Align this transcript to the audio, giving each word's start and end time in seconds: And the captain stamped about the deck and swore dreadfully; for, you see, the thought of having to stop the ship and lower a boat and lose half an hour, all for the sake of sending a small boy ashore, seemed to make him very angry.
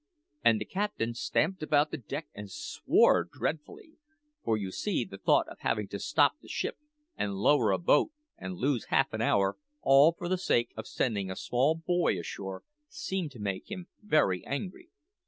And 0.43 0.59
the 0.59 0.65
captain 0.65 1.13
stamped 1.13 1.61
about 1.61 1.91
the 1.91 1.97
deck 1.97 2.27
and 2.33 2.49
swore 2.49 3.23
dreadfully; 3.23 3.99
for, 4.43 4.57
you 4.57 4.71
see, 4.71 5.05
the 5.05 5.19
thought 5.19 5.47
of 5.47 5.59
having 5.59 5.87
to 5.89 5.99
stop 5.99 6.33
the 6.41 6.47
ship 6.47 6.79
and 7.15 7.35
lower 7.35 7.69
a 7.69 7.77
boat 7.77 8.09
and 8.35 8.55
lose 8.55 8.85
half 8.85 9.13
an 9.13 9.21
hour, 9.21 9.57
all 9.83 10.11
for 10.13 10.27
the 10.27 10.39
sake 10.39 10.71
of 10.75 10.87
sending 10.87 11.29
a 11.29 11.35
small 11.35 11.75
boy 11.75 12.17
ashore, 12.17 12.63
seemed 12.87 13.29
to 13.33 13.39
make 13.39 13.69
him 13.69 13.89
very 14.01 14.43
angry. 14.47 14.89